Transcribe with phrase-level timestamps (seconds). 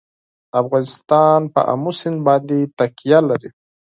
[0.61, 3.49] افغانستان په آمو سیند باندې تکیه لري.